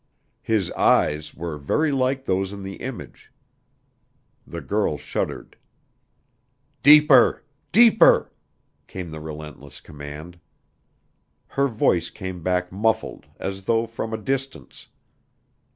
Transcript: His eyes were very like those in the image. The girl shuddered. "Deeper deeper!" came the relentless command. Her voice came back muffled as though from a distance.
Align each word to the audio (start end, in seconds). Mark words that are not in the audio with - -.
His 0.41 0.71
eyes 0.71 1.35
were 1.35 1.59
very 1.59 1.91
like 1.91 2.25
those 2.25 2.51
in 2.51 2.63
the 2.63 2.77
image. 2.77 3.31
The 4.47 4.59
girl 4.59 4.97
shuddered. 4.97 5.55
"Deeper 6.81 7.43
deeper!" 7.71 8.33
came 8.87 9.11
the 9.11 9.19
relentless 9.21 9.79
command. 9.79 10.39
Her 11.49 11.67
voice 11.67 12.09
came 12.09 12.41
back 12.41 12.71
muffled 12.71 13.27
as 13.37 13.65
though 13.65 13.85
from 13.85 14.11
a 14.11 14.17
distance. 14.17 14.87